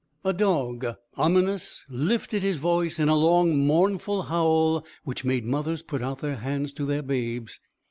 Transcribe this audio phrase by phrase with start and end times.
[0.25, 0.83] A dog,
[1.15, 6.37] ominous, lifted his voice in a long, mournful howl which made mothers put out their
[6.37, 7.59] hands to their babes.